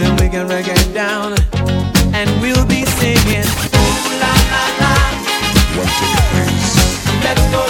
feeling 0.00 0.16
we 0.16 0.28
can 0.28 0.46
break 0.46 0.66
it 0.66 0.94
down 0.94 1.34
and 2.14 2.28
we'll 2.40 2.66
be 2.66 2.84
singing. 2.84 3.44
Ooh 3.44 4.20
la 4.20 4.32
la 4.52 4.64
la. 4.80 4.94
Let's 7.24 7.46
go. 7.52 7.69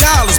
dollars 0.00 0.38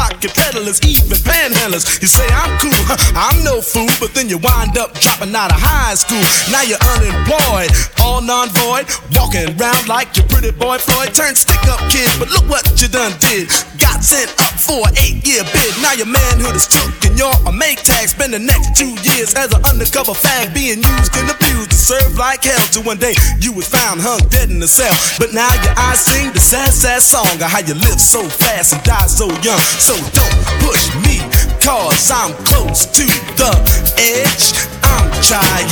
pocket 0.01 0.33
peddlers, 0.33 0.81
even 0.81 1.13
panhandlers. 1.21 1.85
You 2.01 2.09
say 2.09 2.25
I'm 2.33 2.57
cool, 2.57 2.73
I'm 3.13 3.37
no 3.45 3.61
fool, 3.61 3.89
but 4.01 4.17
then 4.17 4.29
you 4.29 4.41
wind 4.41 4.73
up 4.81 4.97
dropping 4.97 5.29
out 5.37 5.53
of 5.53 5.61
high 5.61 5.93
school. 5.93 6.25
Now 6.49 6.65
you're 6.65 6.81
unemployed, 6.97 7.69
all 8.01 8.21
non-void, 8.21 8.89
walking 9.13 9.45
around 9.53 9.85
like 9.85 10.17
your 10.17 10.25
pretty 10.25 10.49
boy 10.49 10.81
Floyd. 10.81 11.13
Turned 11.13 11.37
stick-up 11.37 11.77
kid, 11.93 12.09
but 12.17 12.33
look 12.33 12.49
what 12.49 12.65
you 12.81 12.89
done 12.89 13.13
did. 13.21 13.45
Got 13.77 14.01
sent 14.01 14.33
up 14.41 14.57
for 14.57 14.81
an 14.89 14.97
eight-year 14.97 15.45
bid. 15.53 15.73
Now 15.85 15.93
your 15.93 16.09
manhood 16.09 16.57
is 16.57 16.65
took 16.65 16.89
and 17.05 17.13
you're 17.13 17.37
a 17.45 17.53
Maytag. 17.53 18.09
Spend 18.09 18.33
the 18.33 18.41
next 18.41 18.73
two 18.73 18.97
years 19.05 19.37
as 19.37 19.53
an 19.53 19.61
undercover 19.69 20.17
fag, 20.17 20.49
being 20.49 20.81
used 20.81 21.13
and 21.13 21.29
abused 21.29 21.69
to 21.69 21.77
serve 21.77 22.17
like 22.17 22.41
hell. 22.41 22.65
Till 22.73 22.81
one 22.81 22.97
day 22.97 23.13
you 23.37 23.53
was 23.53 23.69
found 23.69 24.01
hung 24.01 24.21
dead 24.33 24.49
in 24.49 24.57
the 24.57 24.67
cell. 24.67 24.93
But 25.21 25.33
now 25.37 25.49
your 25.61 25.77
eyes 25.77 26.01
sing 26.01 26.33
the 26.33 26.41
sad, 26.41 26.73
sad 26.73 27.01
song 27.05 27.37
of 27.37 27.49
how 27.53 27.61
you 27.61 27.77
live 27.77 28.01
so 28.01 28.25
fast 28.25 28.73
and 28.73 28.81
die 28.81 29.05
so 29.05 29.29
young. 29.45 29.61
So 29.77 29.90
so 29.91 29.99
don't 30.15 30.39
push 30.63 30.87
me, 31.03 31.19
cause 31.59 32.11
I'm 32.11 32.31
close 32.47 32.87
to 32.95 33.03
the 33.35 33.51
edge. 33.99 34.55
I'm 34.87 35.11
trying 35.19 35.67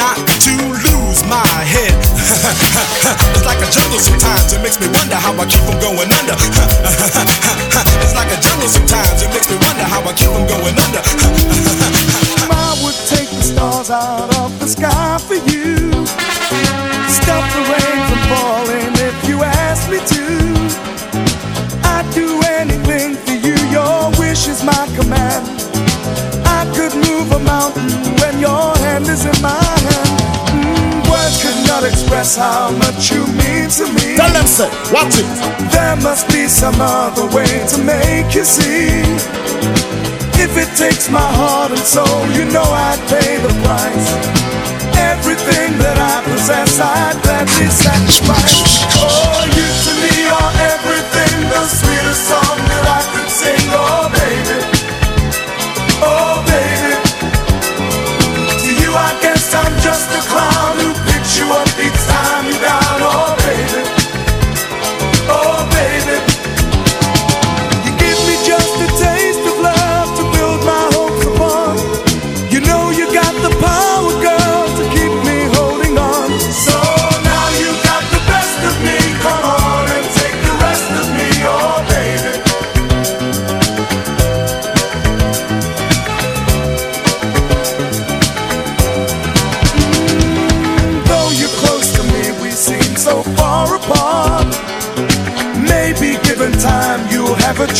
not 0.00 0.16
to 0.16 0.54
lose 0.80 1.20
my 1.28 1.44
head. 1.68 1.92
it's 3.36 3.44
like 3.44 3.60
a 3.60 3.68
jungle 3.68 4.00
sometimes, 4.00 4.52
it 4.56 4.62
makes 4.64 4.80
me 4.80 4.88
wonder 4.88 5.16
how 5.16 5.36
I 5.36 5.44
keep 5.44 5.60
from 5.68 5.76
going 5.76 6.08
under. 6.08 6.36
it's 8.00 8.16
like 8.16 8.32
a 8.32 8.40
jungle 8.40 8.68
sometimes, 8.68 9.20
it 9.20 9.28
makes 9.28 9.50
me 9.52 9.60
wonder 9.60 9.84
how 9.84 10.00
I 10.08 10.12
keep 10.16 10.32
from 10.32 10.48
going 10.48 10.76
under. 10.80 11.04
I 12.48 12.80
would 12.80 12.96
take 13.12 13.28
the 13.28 13.44
stars 13.44 13.90
out 13.90 14.32
of 14.40 14.58
the 14.58 14.68
sky 14.68 15.20
for 15.20 15.36
you. 15.52 16.08
Stop 17.12 17.44
the 17.52 17.62
rain 17.68 17.98
from 18.08 18.20
falling 18.32 18.92
if 19.04 19.28
you 19.28 19.44
ask 19.44 19.90
me 19.90 20.00
to. 20.16 20.59
Is 24.50 24.64
my 24.64 24.84
command. 24.98 25.46
I 26.44 26.66
could 26.74 26.94
move 27.06 27.30
a 27.30 27.38
mountain 27.38 27.90
when 28.18 28.40
your 28.40 28.74
hand 28.82 29.06
is 29.06 29.24
in 29.24 29.38
my 29.40 29.62
hand. 29.86 30.18
Mm, 30.50 31.06
words 31.06 31.36
could 31.42 31.60
not 31.70 31.84
express 31.84 32.36
how 32.36 32.72
much 32.82 33.12
you 33.12 33.22
mean 33.38 33.70
to 33.78 33.86
me. 33.94 34.16
Tell 34.18 34.32
them 34.34 34.46
so. 34.46 34.66
Watch 34.90 35.14
it. 35.22 35.30
There 35.70 35.96
must 36.02 36.26
be 36.34 36.48
some 36.48 36.74
other 36.80 37.26
way 37.30 37.52
to 37.72 37.78
make 37.78 38.34
you 38.34 38.44
see. 38.44 39.06
If 40.44 40.52
it 40.58 40.70
takes 40.76 41.08
my 41.08 41.30
heart 41.40 41.70
and 41.70 41.86
soul, 41.94 42.20
you 42.34 42.44
know 42.44 42.66
I'd 42.66 43.00
pay 43.06 43.38
the 43.46 43.54
price. 43.62 44.08
Everything 44.98 45.78
that 45.78 45.96
I 46.12 46.16
possess, 46.26 46.80
I'd 46.80 47.22
gladly 47.22 47.68
sacrifice. 47.70 48.99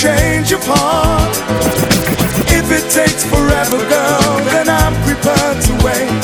Change 0.01 0.51
your 0.51 0.65
heart. 0.65 1.37
If 2.49 2.73
it 2.73 2.89
takes 2.89 3.23
forever, 3.23 3.77
girl, 3.77 4.33
then 4.49 4.67
I'm 4.67 4.97
prepared 5.05 5.61
to 5.69 5.73
wait. 5.85 6.23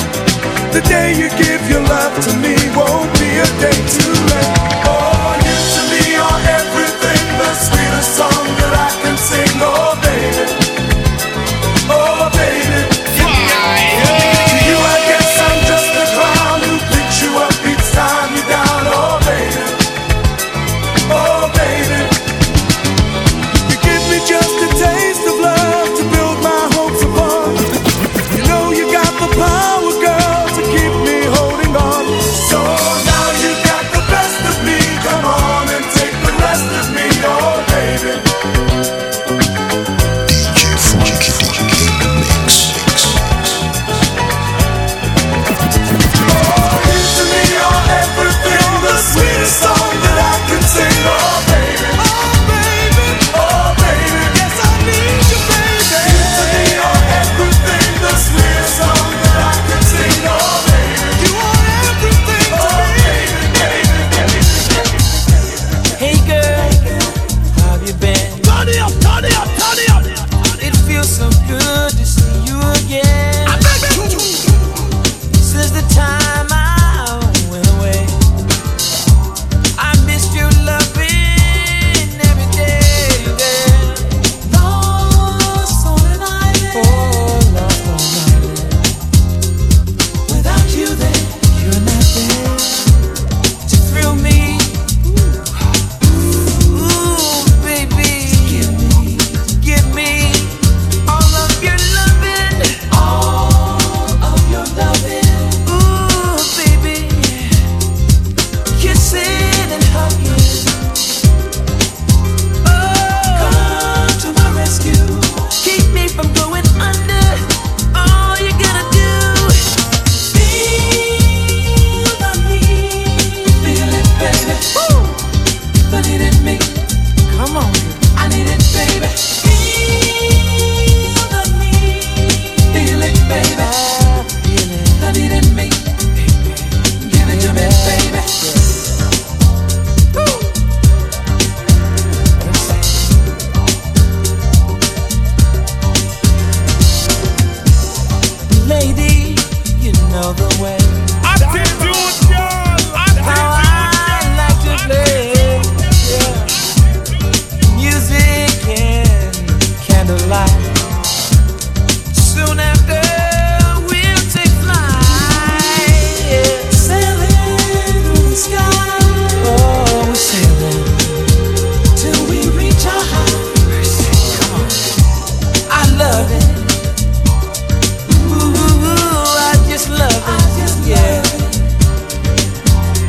The 0.72 0.80
day 0.88 1.12
you 1.12 1.28
give 1.36 1.60
your 1.68 1.82
love 1.82 2.14
to 2.24 2.32
me 2.40 2.56
won't 2.72 3.12
be 3.20 3.28
a 3.36 3.48
day 3.60 3.76
too 3.92 4.05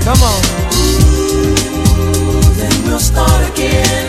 Come 0.07 0.23
on. 0.23 0.41
Ooh, 0.73 2.39
then 2.55 2.83
we'll 2.85 2.97
start 2.97 3.51
again. 3.51 4.06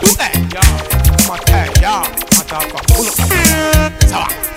Hey, 0.00 0.32
yo, 0.52 0.60
I'm 0.60 1.30
a 1.30 1.50
hey, 1.50 1.68
y'all. 1.82 2.06
My 2.36 2.42
a 2.42 2.44
talker. 2.44 2.78
full 2.94 3.08
of. 3.08 4.47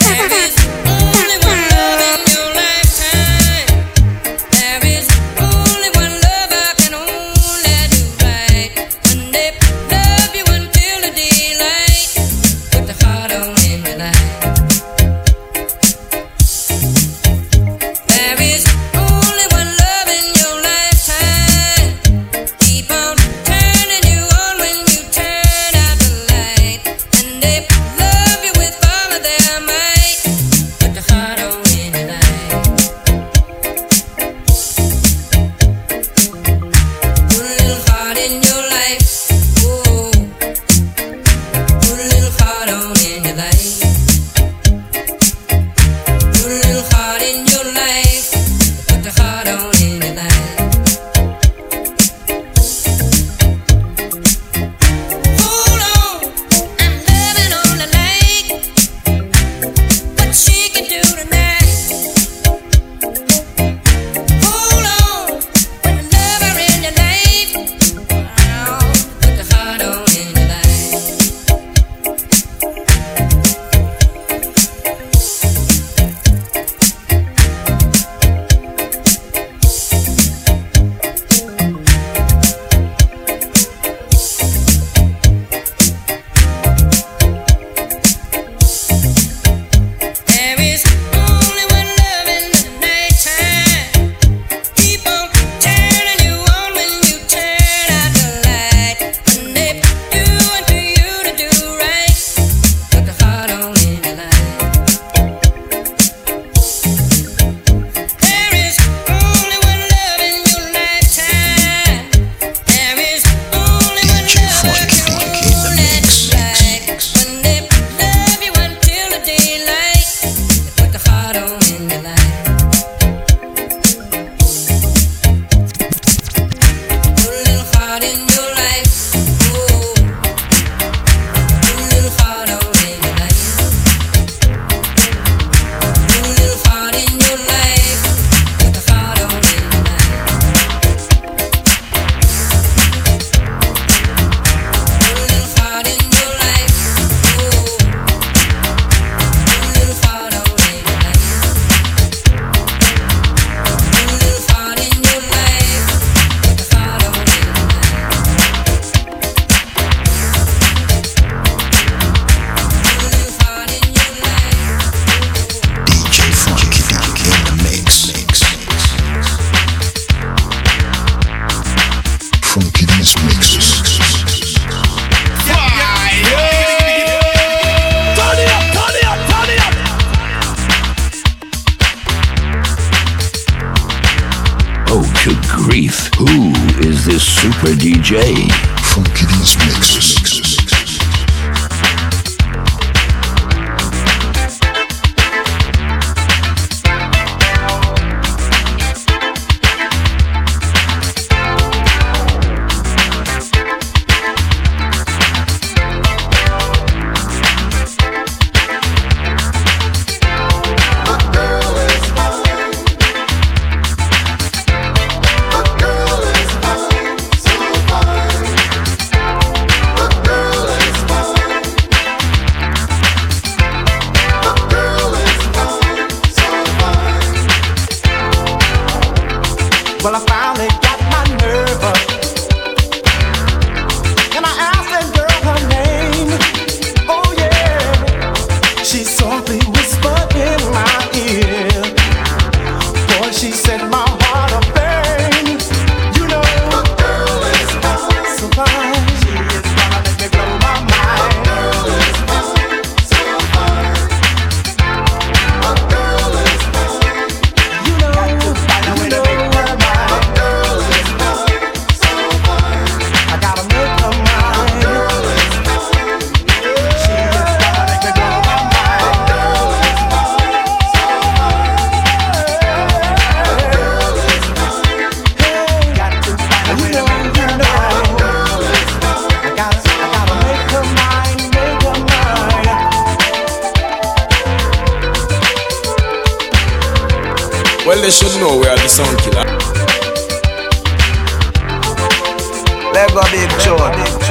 Go 293.10 293.22
big 293.32 293.50
tune. 293.60 294.31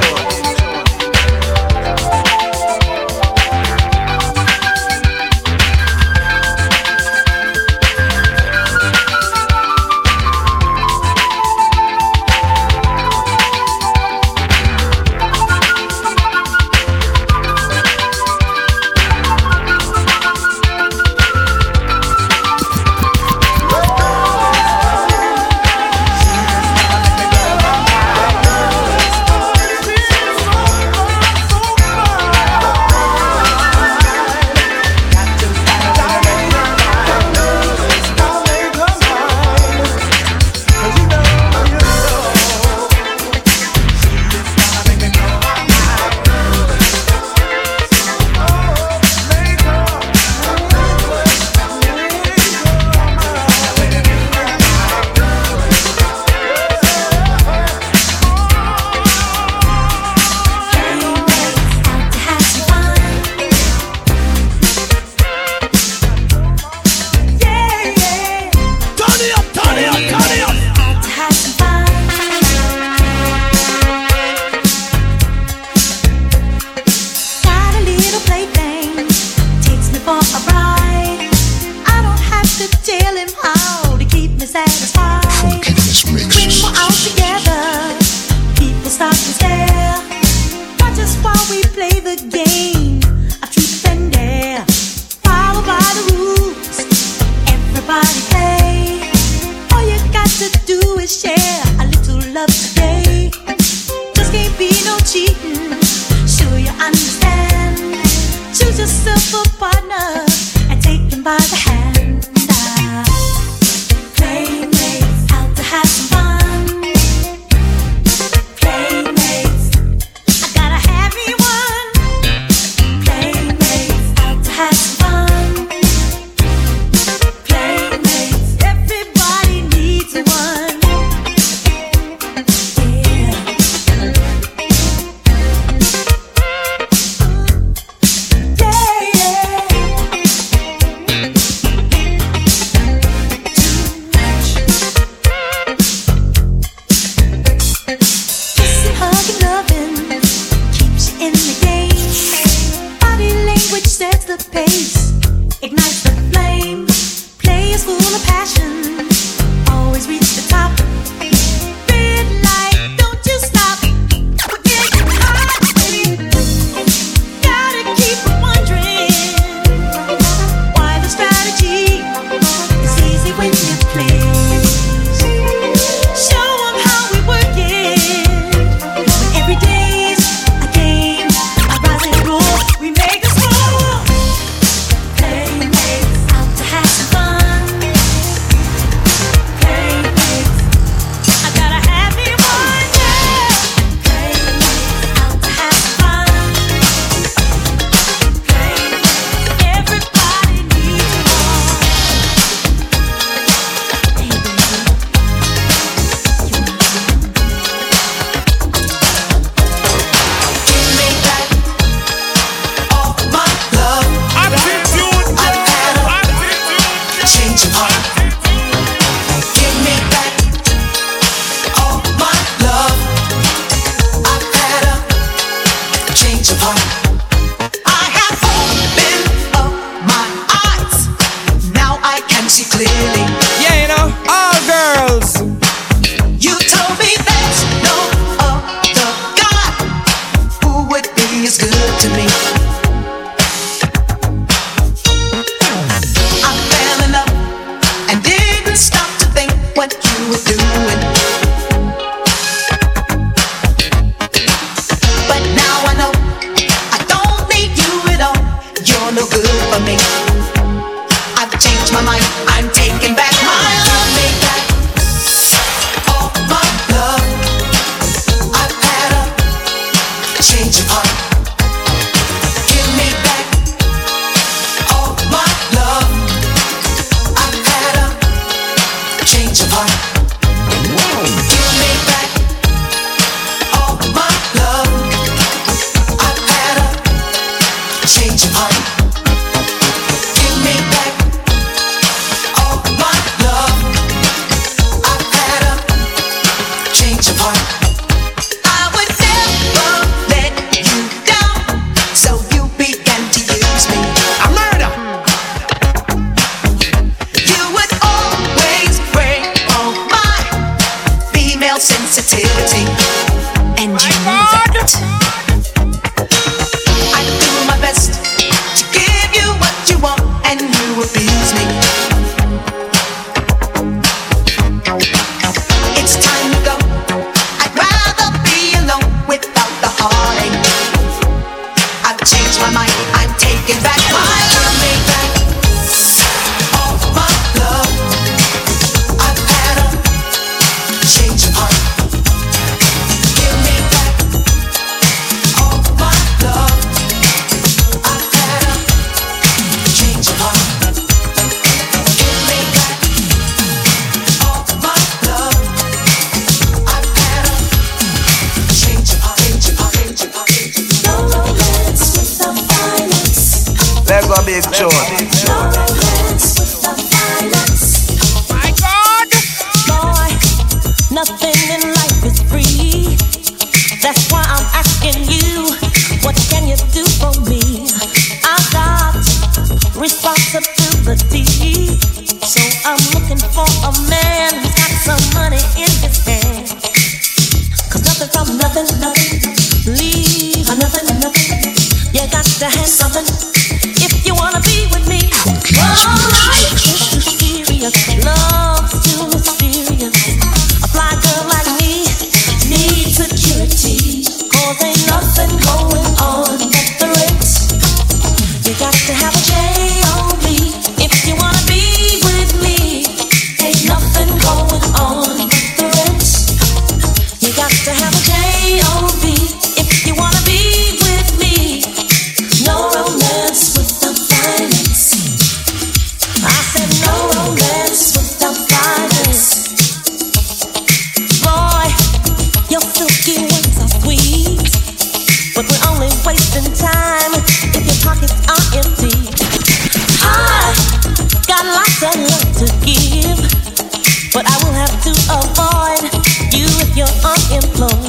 About 447.64 447.99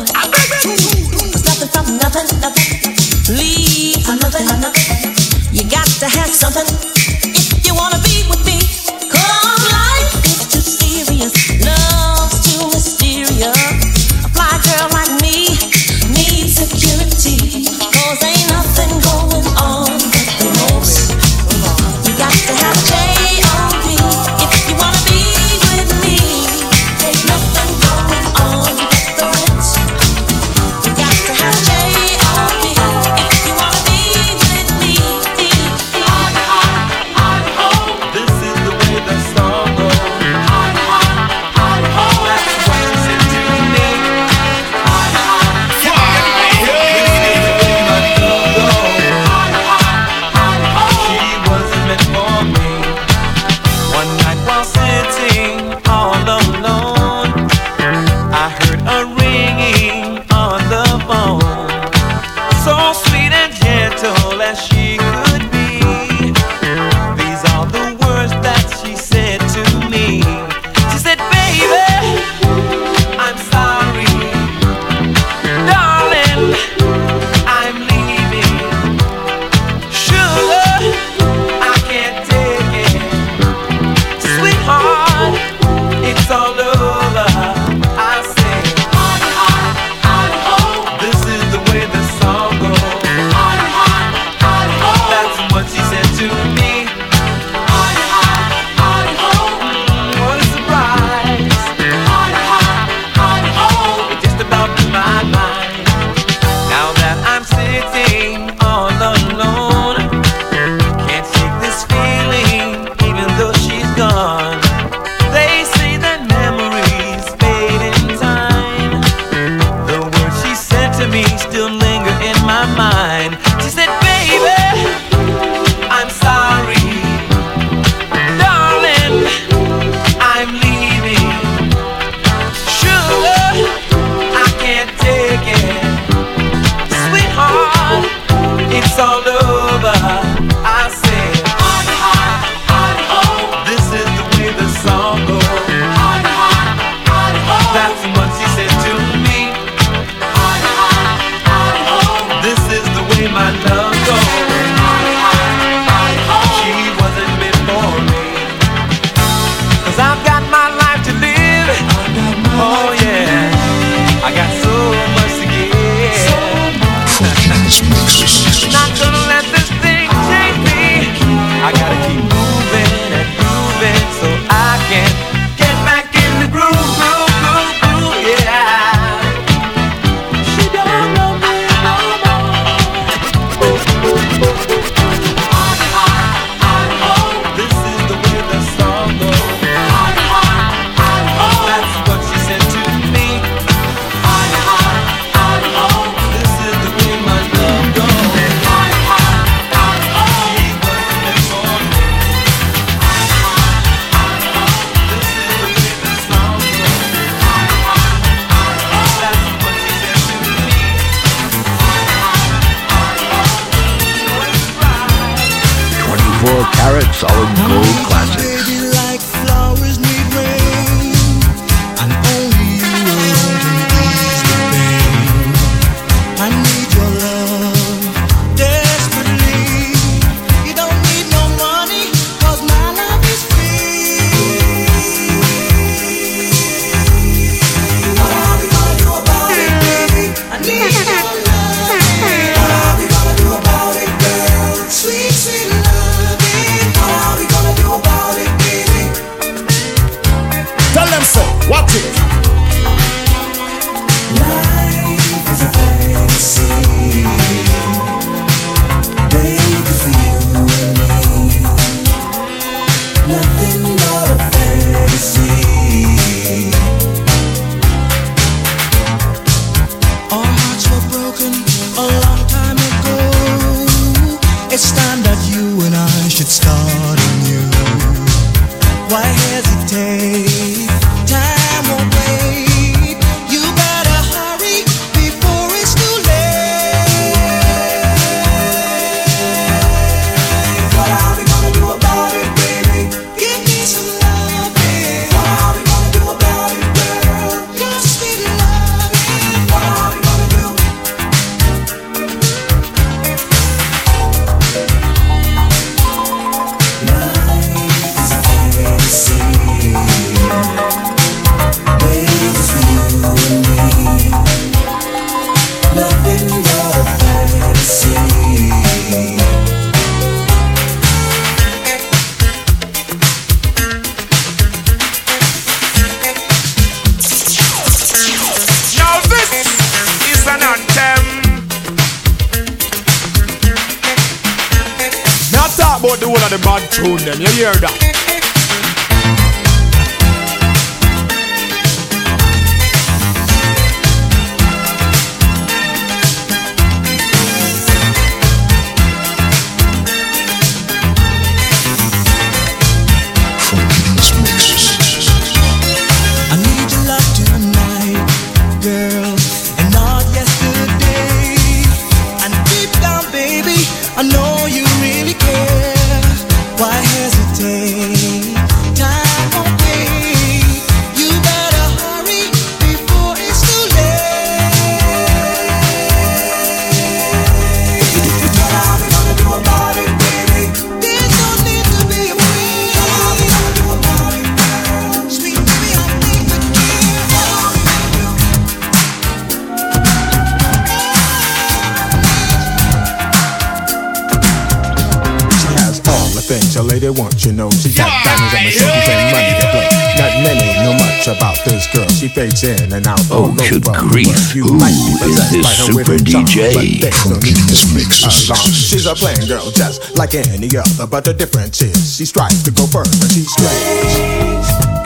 Fades 402.61 402.81
in 402.81 402.93
and 402.93 403.07
out. 403.07 403.19
Oh, 403.31 403.53
good 403.69 403.83
grief! 403.83 404.55
You 404.55 404.63
Who 404.63 404.75
is 404.75 405.51
this 405.51 405.85
super 405.85 406.17
DJ? 406.17 407.03
Uh, 407.03 408.55
she's 408.55 409.05
a 409.05 409.15
plain 409.15 409.47
girl, 409.47 409.71
just 409.71 410.17
like 410.17 410.33
any 410.35 410.77
other, 410.77 411.07
but 411.07 411.23
the 411.23 411.33
difference 411.33 411.81
is 411.81 412.15
she 412.15 412.25
strives 412.25 412.63
to 412.63 412.71
go 412.71 412.85
further. 412.87 413.11
She's 413.29 413.51
strange, 413.51 414.15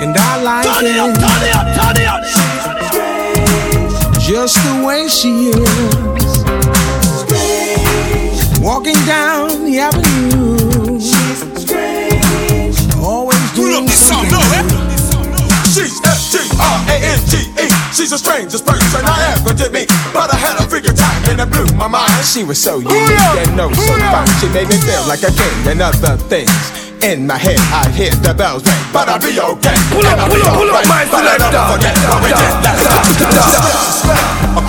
and 0.01 0.15
I 0.17 0.41
like 0.41 0.65
turn 0.65 0.85
it. 0.85 0.97
Up, 0.97 1.13
turn 1.15 1.43
it 1.43 1.55
up, 1.55 1.67
turn 1.77 1.97
it 2.01 2.07
up. 2.07 2.23
Just 4.19 4.55
the 4.63 4.83
way 4.85 5.07
she 5.07 5.49
is. 5.49 5.65
Walking 8.59 9.05
down 9.05 9.65
the 9.65 9.79
avenue. 9.79 10.64
S-T-R-A-N-G-E 16.55 17.67
She's 17.95 18.11
the 18.11 18.17
strangest 18.17 18.65
person 18.65 19.01
I 19.05 19.35
ever 19.39 19.53
did 19.53 19.71
meet. 19.71 19.87
But 20.11 20.33
I 20.33 20.35
had 20.35 20.59
a 20.59 20.67
figure 20.67 20.91
time 20.91 21.23
and 21.31 21.39
it 21.39 21.49
blew 21.49 21.67
my 21.77 21.87
mind. 21.87 22.11
She 22.25 22.43
was 22.43 22.61
so 22.61 22.79
unique 22.79 23.39
and 23.39 23.55
no 23.55 23.71
so 23.71 23.95
fine 24.11 24.27
She 24.43 24.47
made 24.51 24.67
me 24.67 24.75
feel 24.83 25.03
like 25.07 25.23
a 25.23 25.31
king 25.31 25.57
and 25.67 25.81
other 25.81 26.17
things. 26.27 26.51
In 27.03 27.27
my 27.27 27.37
head, 27.37 27.59
I 27.71 27.87
hear 27.91 28.11
the 28.23 28.33
bells 28.33 28.65
ring, 28.65 28.73
but 28.91 29.07
I'll 29.07 29.19
be 29.19 29.37
okay. 29.37 29.77
Pull 29.91 30.07
up, 30.07 30.27
pull 30.31 30.41
up, 30.41 30.57
pull 30.57 30.71
up, 30.71 30.87
my 30.87 31.05
selector. 31.05 31.63
Forget 31.71 31.95
what 32.09 32.23
we 32.23 32.29
did 32.33 32.55
last. 32.65 34.04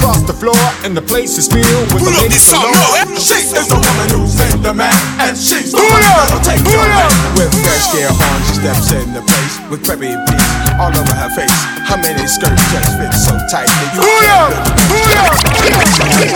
Across 0.06 0.30
the 0.30 0.38
floor, 0.38 0.54
and 0.86 0.94
the 0.96 1.02
place 1.02 1.34
is 1.34 1.50
filled 1.50 1.90
with 1.90 1.98
Pull 1.98 2.14
the 2.14 2.22
up 2.22 2.30
this 2.30 2.46
ladies 2.46 2.46
song, 2.46 2.62
galore. 2.62 3.10
no? 3.10 3.18
She 3.18 3.42
is 3.42 3.50
the 3.66 3.74
woman 3.74 4.06
who's 4.14 4.38
in 4.38 4.62
the 4.62 4.70
man, 4.70 4.94
and 5.18 5.34
she's 5.34 5.74
the 5.74 5.82
one 5.82 5.98
that'll 5.98 6.38
take 6.46 6.62
your 6.62 6.86
man. 6.86 7.10
With 7.34 7.50
fresh 7.66 7.90
hair 7.90 8.14
on, 8.14 8.38
she 8.46 8.54
steps 8.62 8.94
in 8.94 9.10
the 9.10 9.22
place 9.26 9.58
with 9.66 9.82
preppy 9.82 10.14
beats 10.30 10.46
all 10.78 10.94
over 10.94 11.10
her 11.10 11.26
face. 11.34 11.50
How 11.90 11.98
many 11.98 12.22
skirts 12.30 12.62
just 12.70 12.86
fit 13.02 13.10
so 13.18 13.34
tight 13.50 13.66
that 13.66 13.90
you 13.98 14.02
can't 14.06 14.54
look? 14.54 15.66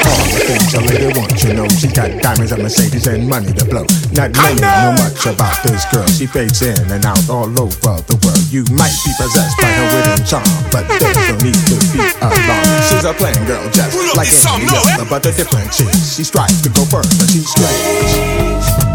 All 0.02 0.18
the 0.34 0.42
things 0.50 0.74
a 0.74 0.80
lady 0.82 1.10
wants, 1.14 1.38
you 1.46 1.54
know, 1.54 1.68
she 1.70 1.86
got 1.94 2.10
diamonds 2.26 2.50
and 2.50 2.62
Mercedes 2.66 3.06
and 3.06 3.30
money 3.30 3.54
to 3.54 3.64
blow. 3.70 3.86
Not 4.18 4.34
many 4.34 4.58
know 4.66 4.98
much 4.98 5.22
about 5.30 5.54
this 5.62 5.86
girl. 5.94 6.06
She 6.10 6.26
fades 6.26 6.58
in 6.66 6.90
and 6.90 7.06
out 7.06 7.22
all 7.30 7.46
over 7.54 8.02
the 8.10 8.18
world. 8.26 8.42
You 8.50 8.66
might 8.74 8.94
be 9.06 9.14
possessed 9.14 9.54
by 9.62 9.70
her 9.70 9.86
wit 9.94 10.06
and 10.18 10.26
charm, 10.26 10.50
but 10.74 10.90
there's 10.90 11.14
no 11.30 11.38
need 11.38 11.54
to 11.70 11.76
be 11.94 12.02
alarmed. 12.18 12.82
She's 12.90 13.06
a 13.06 13.14
plain 13.14 13.38
girl, 13.46 13.59
just 13.68 13.92
Pull 13.92 14.08
up 14.08 14.16
like 14.16 14.28
any 14.28 14.64
other, 14.72 15.02
eh? 15.02 15.06
but 15.10 15.22
the 15.22 15.32
difference 15.32 15.80
is 15.80 16.16
she 16.16 16.24
strives 16.24 16.60
to 16.62 16.70
go 16.70 16.84
further. 16.88 17.08
She's 17.28 17.48
strange. 17.50 18.14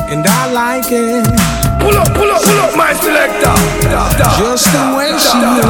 And 0.10 0.26
I 0.26 0.52
like 0.52 0.90
it. 0.92 1.26
Pull 1.82 1.98
up, 1.98 2.10
pull 2.18 2.32
up, 2.32 2.42
pull 2.42 2.60
up, 2.66 2.76
my 2.78 2.94
selector. 2.94 3.54
Just 4.42 4.66
the 4.74 4.84
way 4.98 5.14
she 5.18 5.38
is. 5.38 5.66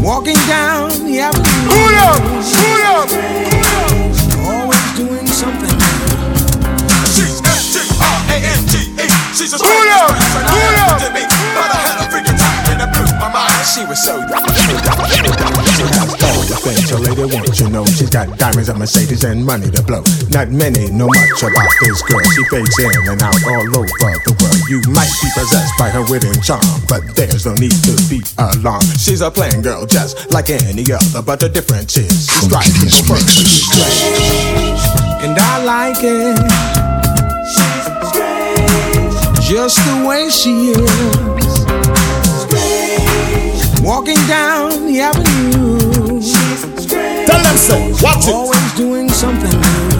Walking 0.00 0.38
down 0.46 0.88
the 1.04 1.20
avenue. 1.20 1.68
Pull 1.68 1.96
up, 2.04 2.20
pull 2.60 2.82
up. 2.92 3.08
Always 4.46 4.86
doing 4.96 5.26
something. 5.26 5.76
She's 7.12 7.40
S-T-R-A-N-G-E 7.42 9.08
She's 9.34 9.52
a 9.52 9.58
Pull 9.58 9.68
up, 9.68 10.12
strangest 10.12 10.32
person 10.32 10.44
I 10.44 10.50
pull 10.52 10.76
up. 10.88 11.00
But 11.56 11.70
I 11.72 11.80
had 11.84 11.96
a 12.00 12.06
figure 12.12 12.35
my 13.18 13.28
mind 13.32 13.66
She 13.66 13.84
was 13.84 14.00
so. 14.02 14.16
She 14.20 15.84
has 15.88 16.12
all 16.22 16.42
the 16.46 16.56
things 16.60 16.90
a 16.92 16.98
lady 16.98 17.24
wants, 17.24 17.60
you 17.60 17.68
know. 17.70 17.84
She's 17.84 18.10
got 18.10 18.38
diamonds 18.38 18.68
and 18.68 18.78
Mercedes 18.78 19.24
and 19.24 19.44
money 19.44 19.70
to 19.70 19.82
blow. 19.82 20.02
Not 20.30 20.50
many 20.50 20.90
know 20.90 21.08
much 21.08 21.42
about 21.42 21.72
this 21.80 22.02
girl. 22.02 22.22
She 22.34 22.44
fades 22.50 22.78
in 22.78 22.92
and 23.10 23.22
out 23.22 23.36
all 23.46 23.66
over 23.76 24.10
the 24.24 24.32
world. 24.40 24.60
You 24.68 24.80
might 24.92 25.12
be 25.22 25.28
possessed 25.34 25.74
by 25.78 25.90
her 25.90 26.04
wit 26.08 26.24
and 26.24 26.42
charm, 26.42 26.62
but 26.88 27.02
there's 27.16 27.46
no 27.46 27.54
need 27.54 27.76
to 27.88 27.94
be 28.08 28.22
alarmed. 28.38 28.86
She's 28.98 29.20
a 29.20 29.30
plain 29.30 29.62
girl, 29.62 29.86
just 29.86 30.30
like 30.32 30.50
any 30.50 30.84
other, 30.92 31.22
but 31.22 31.40
the 31.40 31.48
difference 31.48 31.96
is 31.96 32.30
she 32.30 32.46
strives 32.46 32.74
to 32.74 33.02
go. 33.08 33.16
She's 33.26 33.66
strange. 33.66 34.82
And 35.24 35.38
I 35.38 35.64
like 35.64 36.02
it. 36.02 36.38
She's 37.48 37.84
strange. 38.10 39.46
Just 39.46 39.78
the 39.86 40.06
way 40.06 40.28
she 40.30 40.70
is. 40.74 41.35
Walking 43.86 44.18
down 44.26 44.84
the 44.88 44.98
avenue. 44.98 46.18
Tell 47.24 47.38
them 47.38 47.56
so, 47.56 47.78
watch 48.02 48.26
it 48.26 48.34
Always 48.34 48.74
doing 48.74 49.08
something 49.08 49.48
new. 49.48 49.90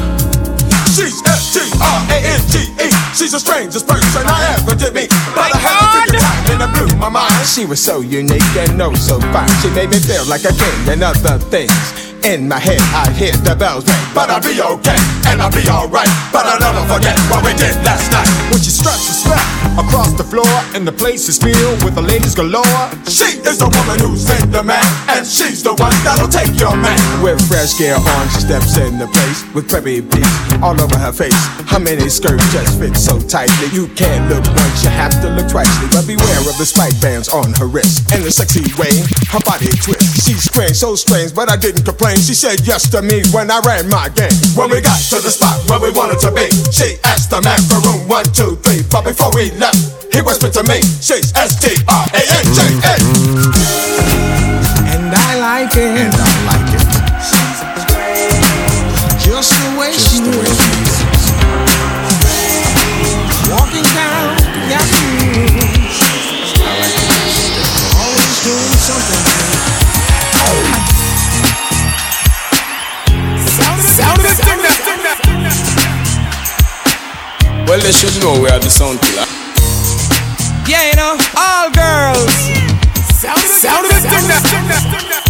She's 0.90 1.22
S-T-R-A-N-G-E 1.22 2.90
She's 3.14 3.30
the 3.30 3.38
strangest 3.38 3.86
person 3.86 4.26
I 4.26 4.58
ever 4.58 4.74
did 4.74 4.92
meet 4.92 5.10
But 5.36 5.54
I 5.54 5.58
had 5.58 5.78
a 5.78 6.02
figure 6.02 6.18
time 6.18 6.50
and 6.50 6.62
it 6.66 6.74
blew 6.74 6.98
my 6.98 7.08
mind 7.10 7.46
She 7.46 7.64
was 7.64 7.80
so 7.80 8.00
unique 8.00 8.56
and 8.56 8.82
oh 8.82 8.92
so 8.94 9.20
fine. 9.20 9.48
She 9.62 9.70
made 9.70 9.90
me 9.90 10.00
feel 10.00 10.24
like 10.26 10.42
a 10.42 10.52
king 10.52 10.88
and 10.88 11.04
other 11.04 11.38
things. 11.38 12.05
In 12.26 12.48
my 12.48 12.58
head, 12.58 12.82
I 12.90 13.06
hear 13.14 13.30
the 13.46 13.54
bells 13.54 13.86
ring, 13.86 14.02
But 14.10 14.34
I'll 14.34 14.42
be 14.42 14.58
okay, 14.58 14.98
and 15.30 15.38
I'll 15.38 15.54
be 15.54 15.62
alright 15.70 16.10
But 16.34 16.42
I'll 16.42 16.58
never 16.58 16.82
forget 16.90 17.14
what 17.30 17.46
we 17.46 17.54
did 17.54 17.78
last 17.86 18.10
night 18.10 18.26
When 18.50 18.58
she 18.58 18.74
struts 18.74 19.06
a 19.06 19.14
step 19.14 19.46
across 19.78 20.10
the 20.18 20.24
floor 20.24 20.50
and 20.74 20.88
the 20.88 20.92
place 20.92 21.28
is 21.28 21.38
filled 21.38 21.84
with 21.84 21.94
the 21.94 22.02
ladies 22.02 22.34
galore. 22.34 22.64
She 23.06 23.38
is 23.44 23.58
the 23.58 23.68
woman 23.68 24.00
who's 24.00 24.28
in 24.40 24.50
the 24.50 24.62
man 24.62 24.82
And 25.06 25.24
she's 25.26 25.62
the 25.62 25.74
one 25.78 25.94
that'll 26.02 26.26
take 26.26 26.58
your 26.58 26.74
man 26.74 26.98
With 27.22 27.38
fresh 27.46 27.78
gear 27.78 27.94
on, 27.94 28.24
she 28.34 28.40
steps 28.42 28.76
in 28.76 28.98
the 28.98 29.06
place 29.06 29.44
with 29.54 29.70
preppy 29.70 30.02
beats 30.02 30.46
all 30.62 30.78
over 30.80 30.98
her 30.98 31.12
face. 31.12 31.36
How 31.68 31.78
many 31.78 32.08
skirts 32.08 32.44
just 32.52 32.78
fit 32.78 32.96
so 32.96 33.20
tightly? 33.20 33.68
You 33.72 33.88
can't 33.94 34.28
look 34.28 34.44
once, 34.44 34.84
you 34.84 34.90
have 34.90 35.12
to 35.22 35.28
look 35.28 35.48
twice. 35.48 35.68
But 35.92 36.06
beware 36.06 36.40
of 36.40 36.56
the 36.56 36.66
spike 36.66 36.98
bands 37.00 37.28
on 37.28 37.52
her 37.54 37.66
wrist. 37.66 38.12
In 38.14 38.22
a 38.22 38.30
sexy 38.30 38.64
way, 38.80 38.92
her 39.32 39.40
body 39.44 39.70
twists. 39.76 40.24
She's 40.24 40.44
strange, 40.44 40.76
so 40.76 40.94
strange, 40.94 41.34
but 41.34 41.50
I 41.50 41.56
didn't 41.56 41.84
complain. 41.84 42.15
She 42.16 42.34
said 42.34 42.60
yes 42.66 42.88
to 42.90 43.02
me 43.02 43.22
when 43.32 43.50
I 43.50 43.60
ran 43.60 43.88
my 43.88 44.08
game. 44.08 44.32
When 44.56 44.70
we 44.70 44.80
got 44.80 44.98
to 45.10 45.20
the 45.20 45.30
spot 45.30 45.60
where 45.68 45.78
we 45.78 45.90
wanted 45.94 46.18
to 46.20 46.32
be 46.32 46.48
She 46.72 46.96
asked 47.04 47.30
the 47.30 47.40
man 47.42 47.60
for 47.68 47.78
room 47.86 48.08
one, 48.08 48.24
two, 48.32 48.56
three 48.64 48.82
But 48.90 49.04
before 49.04 49.30
we 49.34 49.50
left, 49.60 49.78
he 50.12 50.22
whispered 50.22 50.52
to 50.54 50.62
me 50.64 50.80
She's 51.00 51.30
S-T-R-A-N-G-E 51.36 52.82
And 54.90 55.14
I 55.14 55.38
like 55.38 55.76
it. 55.76 55.96
And 55.98 56.14
I 56.14 56.35
they 77.86 77.92
should 77.92 78.20
know 78.20 78.32
we 78.40 78.48
are 78.48 78.58
the 78.58 78.68
sound 78.68 79.00
killer. 79.00 79.22
Yeah, 80.66 80.90
you 80.90 80.96
know, 80.96 81.14
all 81.38 81.70
girls. 81.70 82.34
Sound 83.14 83.86
of 83.86 83.92
the 83.92 84.00
thing 84.02 85.25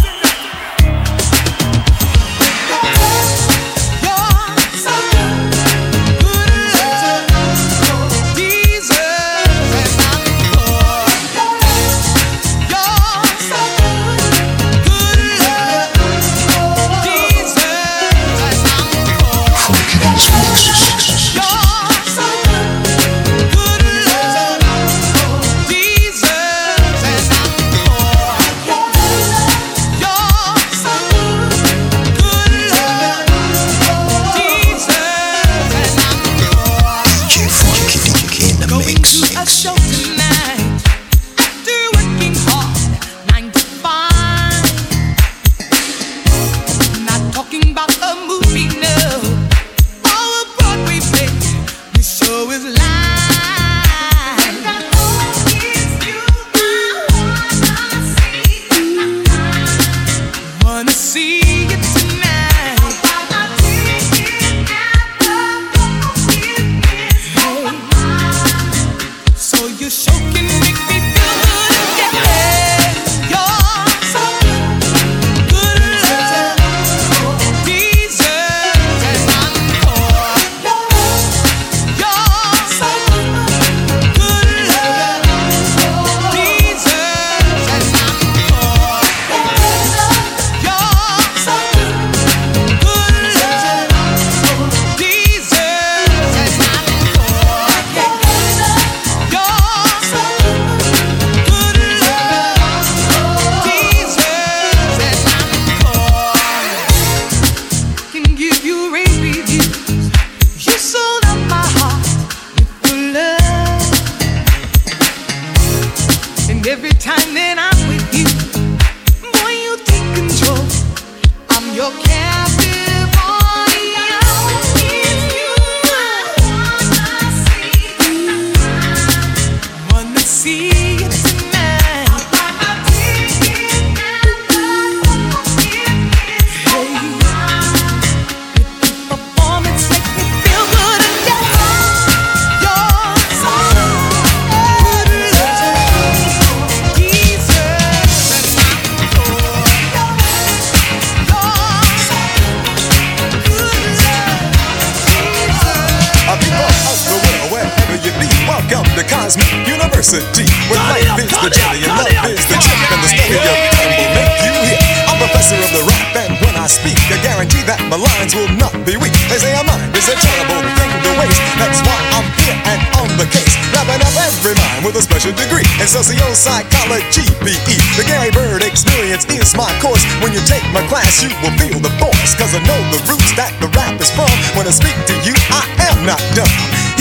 solid 176.87 177.03
GBE. 177.11 177.75
The 177.99 178.05
Gary 178.07 178.31
Byrd 178.31 178.63
experience 178.63 179.25
is 179.27 179.55
my 179.55 179.67
course. 179.83 180.03
When 180.23 180.31
you 180.31 180.39
take 180.47 180.63
my 180.71 180.81
class, 180.87 181.21
you 181.21 181.29
will 181.43 181.51
feel 181.59 181.79
the 181.79 181.91
force. 181.99 182.31
Cause 182.35 182.55
I 182.55 182.63
know 182.63 182.79
the 182.95 182.99
roots 183.11 183.31
that 183.35 183.51
the 183.59 183.67
rap 183.75 183.99
is 183.99 184.11
from. 184.15 184.31
When 184.55 184.67
I 184.67 184.71
speak 184.71 184.95
to 184.95 185.15
you, 185.27 185.35
I 185.51 185.63
am 185.91 186.05
not 186.07 186.21
dumb 186.35 186.47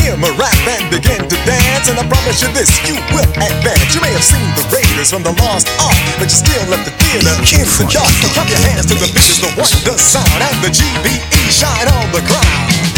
hear 0.03 0.14
my 0.18 0.30
rap 0.39 0.55
and 0.70 0.87
begin 0.87 1.18
to 1.18 1.37
dance. 1.43 1.91
And 1.91 1.99
I 1.99 2.07
promise 2.07 2.39
you 2.43 2.51
this, 2.55 2.70
you 2.87 2.95
will 3.11 3.26
advance. 3.26 3.91
You 3.91 4.03
may 4.03 4.14
have 4.14 4.22
seen 4.22 4.47
the 4.55 4.62
Raiders 4.70 5.11
from 5.11 5.26
the 5.26 5.34
Lost 5.43 5.66
Ark, 5.82 5.99
but 6.18 6.30
you 6.30 6.39
still 6.39 6.62
left 6.70 6.87
the 6.87 6.95
theater 6.95 7.26
in 7.26 7.66
the 7.66 7.87
dark. 7.91 8.14
Clap 8.34 8.47
your 8.47 8.62
hands 8.70 8.87
to 8.87 8.95
the 8.95 9.11
beat 9.11 9.43
of 9.43 9.51
the 9.51 9.51
one 9.59 9.74
the 9.82 9.95
sound 9.99 10.30
and 10.30 10.57
the 10.62 10.70
GBE 10.70 11.43
shine 11.51 11.91
on 11.91 12.07
the 12.14 12.22
ground. 12.22 12.95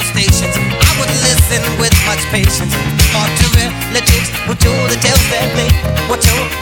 stations. 0.00 0.54
I 0.56 0.90
would 0.96 1.12
listen 1.20 1.60
with 1.76 1.92
much 2.06 2.22
patience. 2.32 2.72
Thought 3.12 3.28
to 3.28 3.46
relatives 3.58 4.28
who 4.46 4.54
told 4.54 4.88
the 4.88 4.96
tales 4.96 5.24
that 5.28 5.48
they 5.52 5.68
were 6.08 6.16
told. 6.16 6.61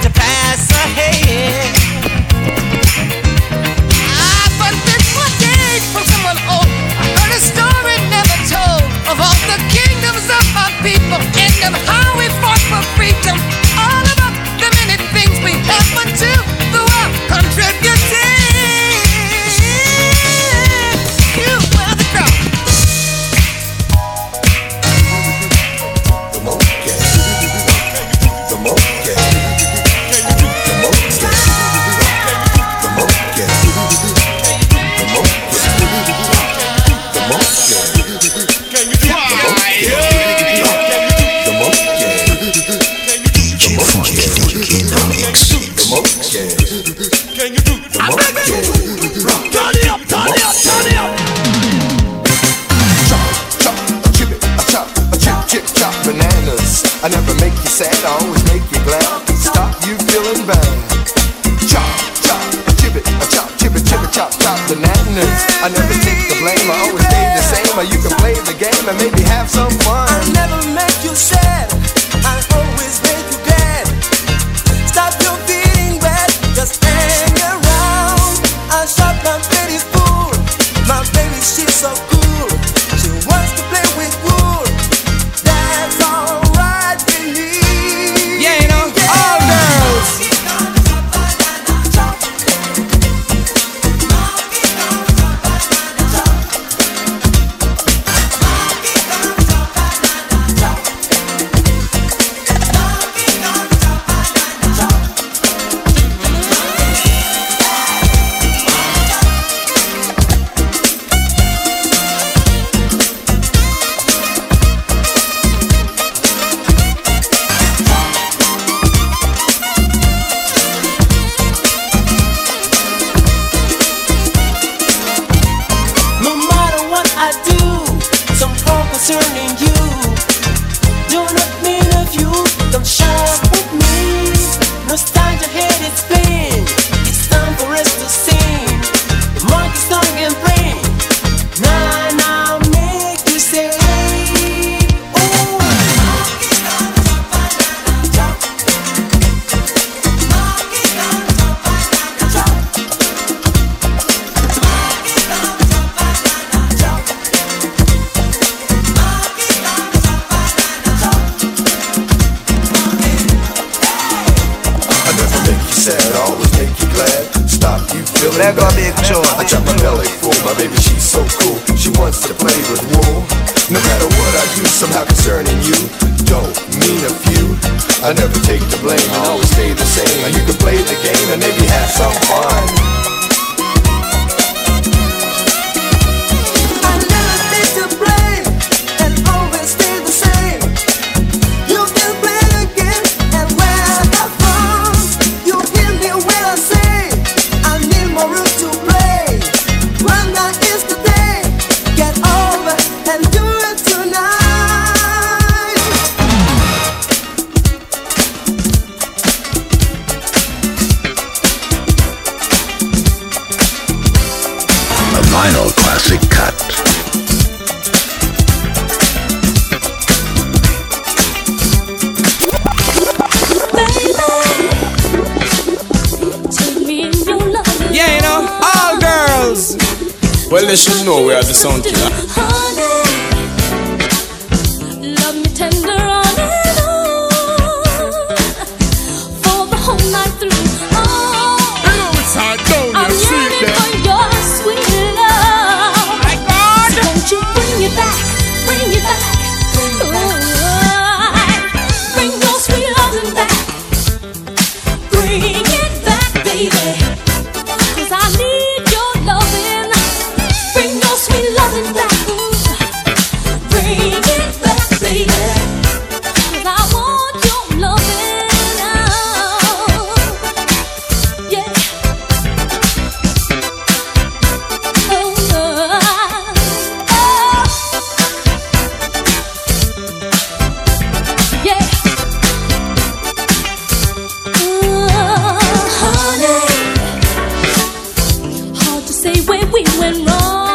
say 289.21 289.39
where 289.43 289.67
we 289.67 289.85
went 289.99 290.27
wrong. 290.27 290.70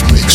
My 0.00 0.31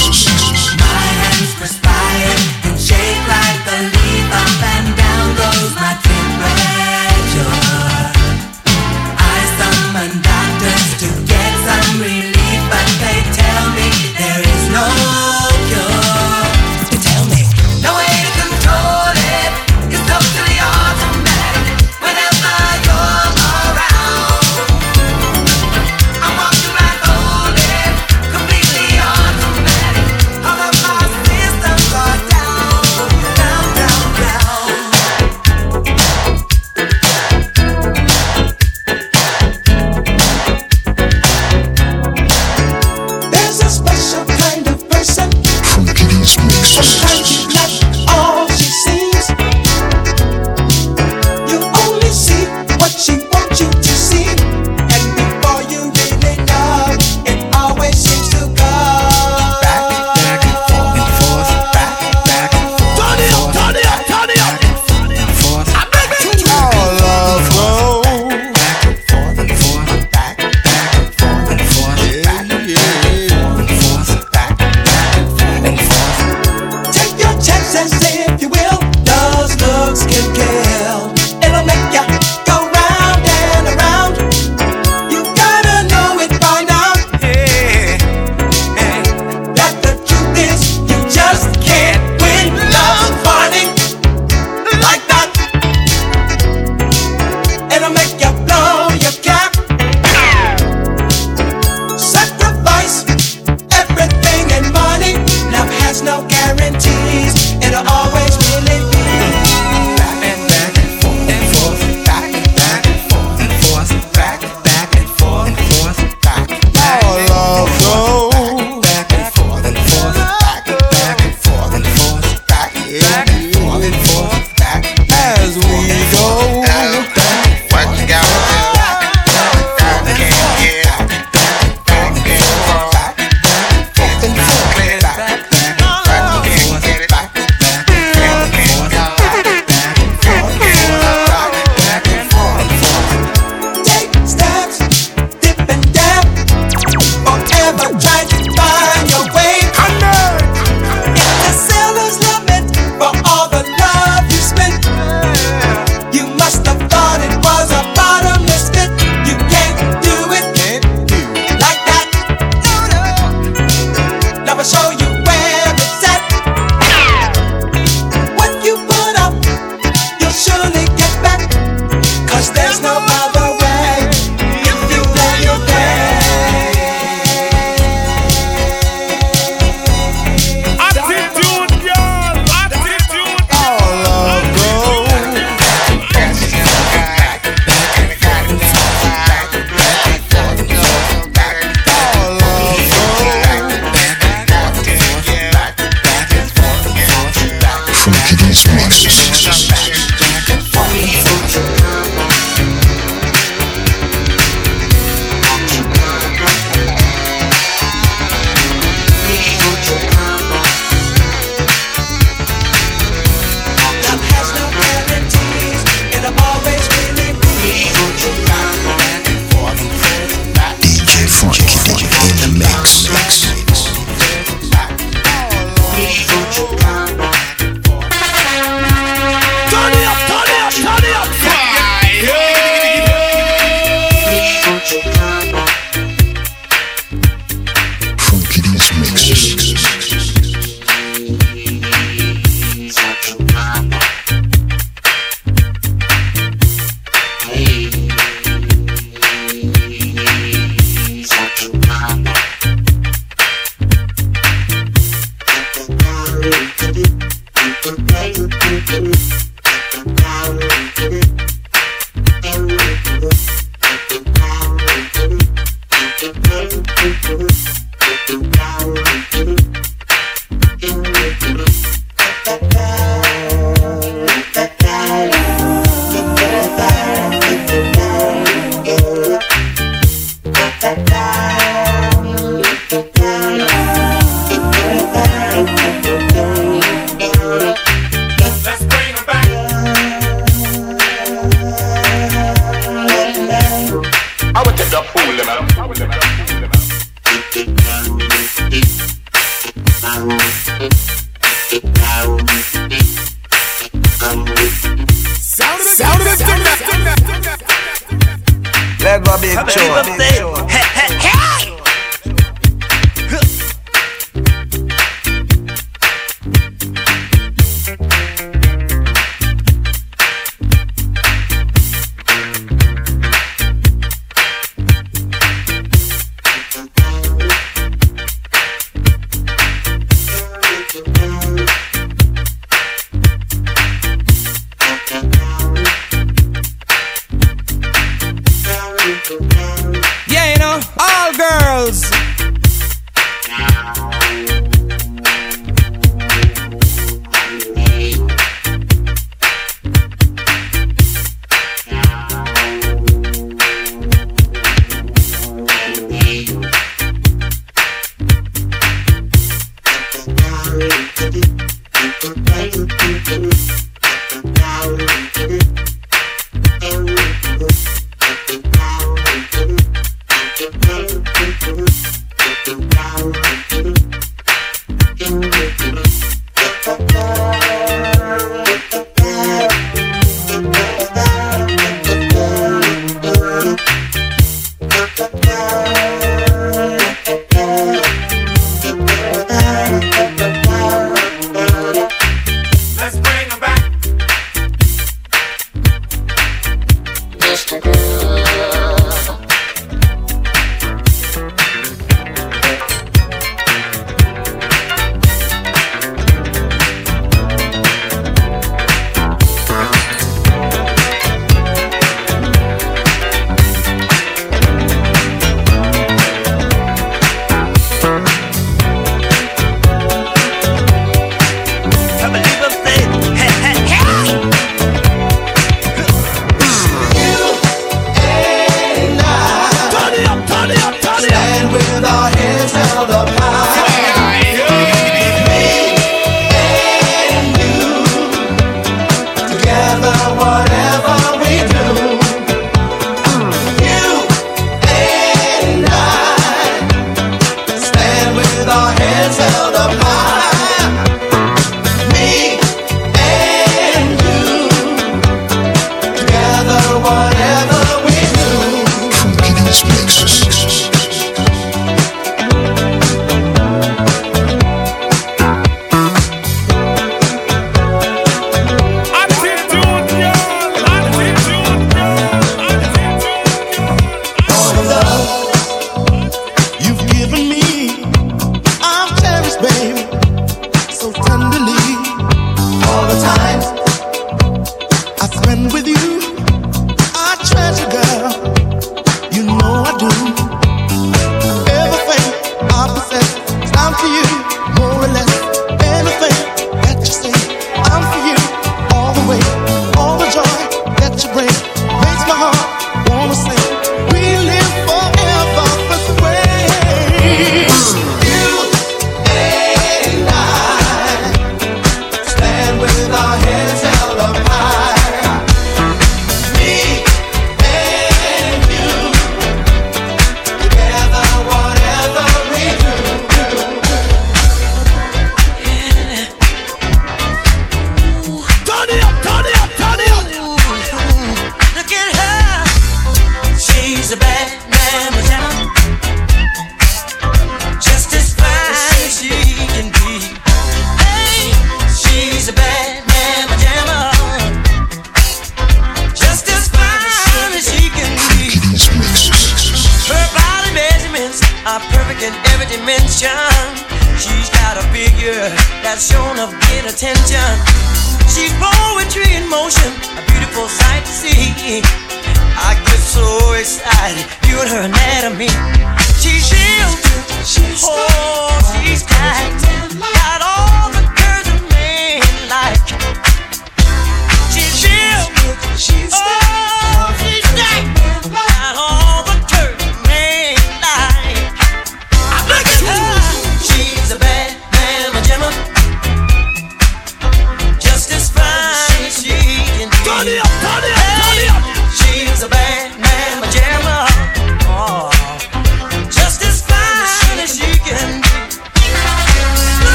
with 448.57 448.69
our 448.69 448.91
heads 448.91 449.37
held 449.37 449.75
up 449.75 449.91
high. 449.91 450.16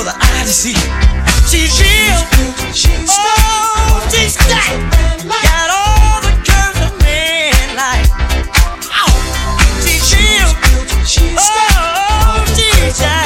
for 0.00 0.06
the 0.06 0.16
eye 0.16 0.44
to 0.44 0.48
see. 0.48 0.74
She's 1.50 1.76
real. 1.80 2.20
She's 2.72 3.08
oh, 3.10 4.08
she's 4.10 4.32
stacked. 4.32 4.80
Got 5.28 5.68
all 5.68 6.22
the 6.24 6.32
curves 6.46 6.80
a 6.80 6.90
man 7.04 7.76
like. 7.76 8.08
She's 9.84 10.08
real. 10.16 10.50
Oh, 11.38 12.44
she's 12.56 12.96
stacked. 12.96 13.19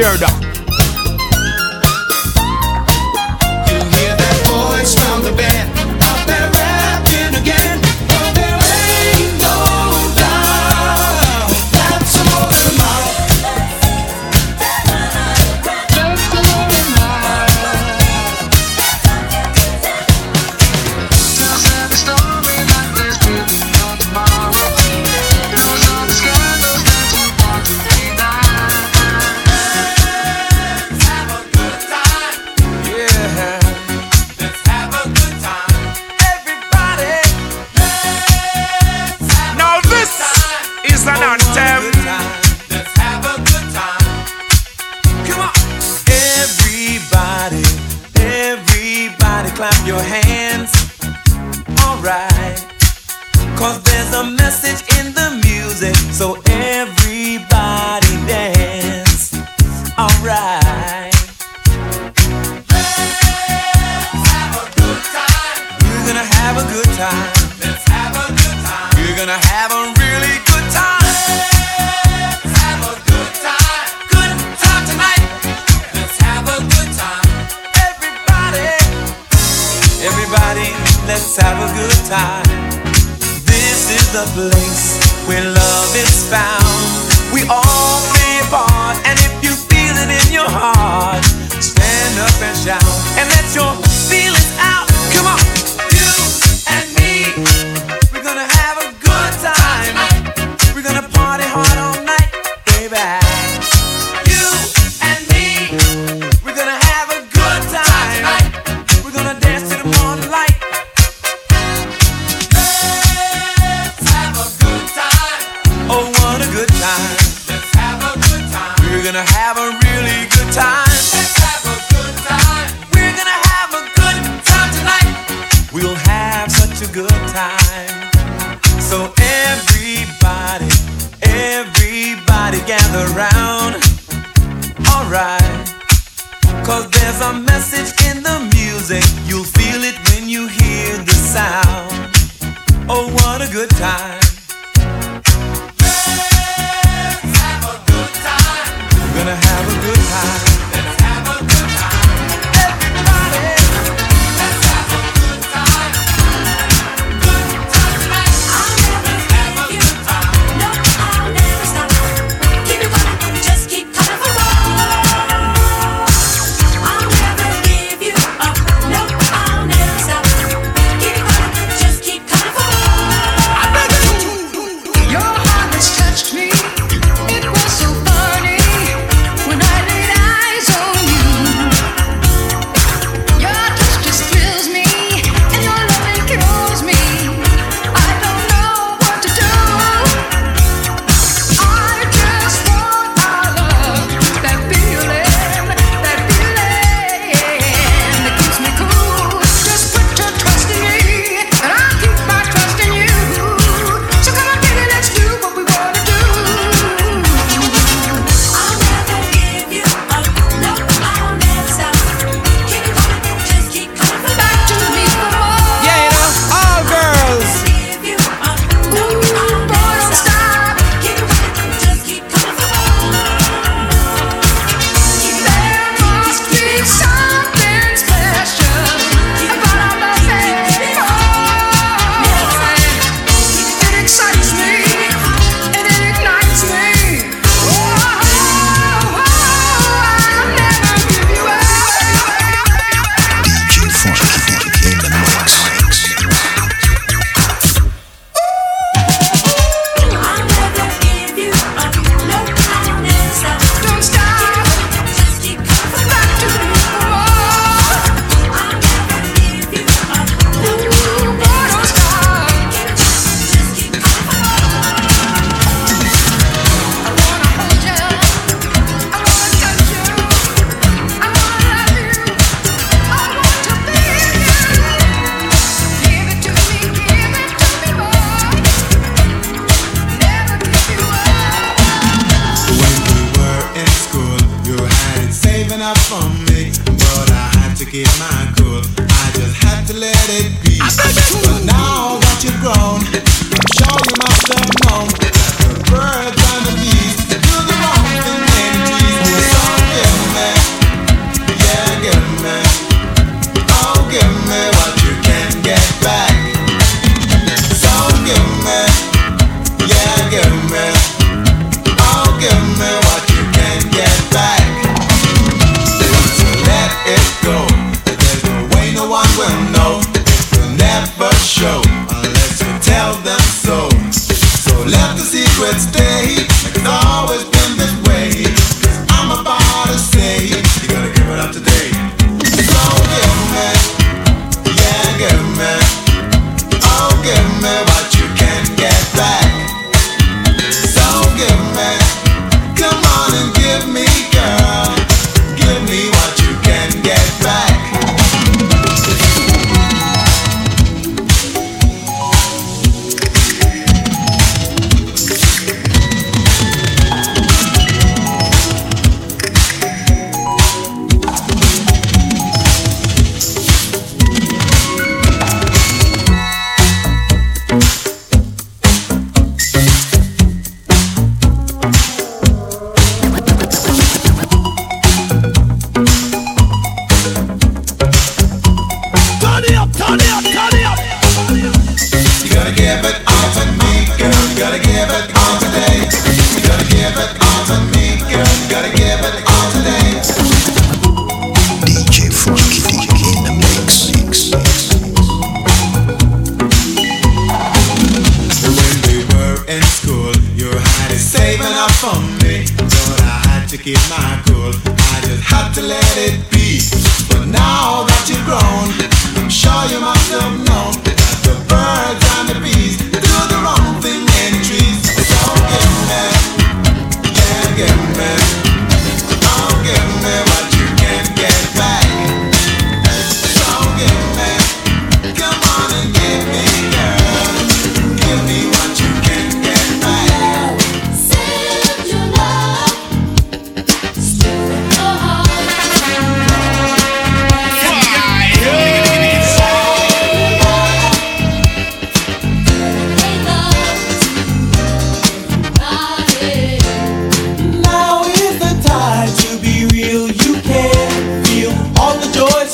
weird. 0.00 0.27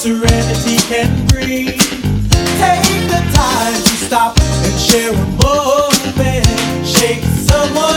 serenity 0.04 0.76
can 0.86 1.26
bring. 1.28 1.64
Take 1.64 3.08
the 3.08 3.22
time 3.32 3.72
to 3.72 3.94
stop 4.04 4.38
and 4.38 4.78
share 4.78 5.12
a 5.12 5.26
moment. 5.42 6.86
Shake 6.86 7.24
someone. 7.24 7.93